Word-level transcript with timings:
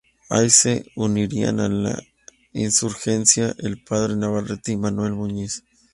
Ahí 0.29 0.49
se 0.49 0.85
unirían 0.95 1.59
a 1.59 1.69
la 1.69 2.01
insurgencia 2.53 3.55
el 3.59 3.83
padre 3.83 4.15
Navarrete 4.15 4.71
y 4.71 4.77
Manuel 4.77 5.13
Muñiz. 5.13 5.63